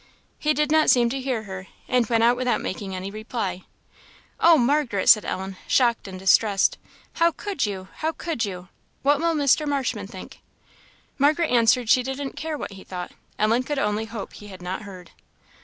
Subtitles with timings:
[0.39, 3.65] He did not seem to hear her, and went out without making any reply.
[4.39, 6.79] "Oh, Margaret!" said Ellen, shocked and distressed
[7.21, 7.87] "how could you!
[7.97, 8.69] how could you!
[9.03, 9.67] What will Mr.
[9.67, 10.39] Marshman think?"
[11.19, 13.11] Margaret answered she didn't care what he thought.
[13.37, 15.11] Ellen could only hope he had not heard.